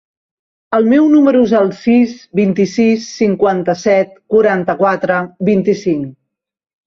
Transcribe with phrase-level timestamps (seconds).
[0.75, 5.19] El meu número es el sis, vint-i-sis, cinquanta-set, quaranta-quatre,
[5.51, 6.11] vint-i-cinc.